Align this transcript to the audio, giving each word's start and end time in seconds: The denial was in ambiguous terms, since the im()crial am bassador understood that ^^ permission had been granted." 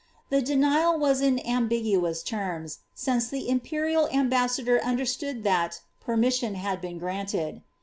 The 0.31 0.41
denial 0.41 0.97
was 0.97 1.21
in 1.21 1.37
ambiguous 1.45 2.23
terms, 2.23 2.79
since 2.95 3.27
the 3.27 3.47
im()crial 3.49 4.11
am 4.11 4.29
bassador 4.29 4.83
understood 4.83 5.43
that 5.43 5.71
^^ 5.71 5.79
permission 6.03 6.55
had 6.55 6.81
been 6.81 6.97
granted." 6.97 7.61